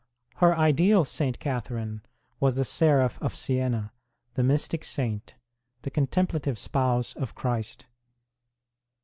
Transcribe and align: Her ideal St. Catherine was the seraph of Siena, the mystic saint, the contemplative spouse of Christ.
Her 0.37 0.57
ideal 0.57 1.05
St. 1.05 1.37
Catherine 1.39 2.01
was 2.39 2.55
the 2.55 2.65
seraph 2.65 3.21
of 3.21 3.35
Siena, 3.35 3.93
the 4.33 4.41
mystic 4.41 4.83
saint, 4.83 5.35
the 5.83 5.91
contemplative 5.91 6.57
spouse 6.57 7.13
of 7.15 7.35
Christ. 7.35 7.85